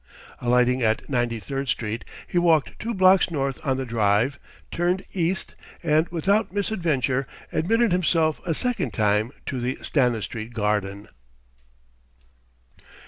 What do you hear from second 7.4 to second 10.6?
admitted himself a second time to the Stanistreet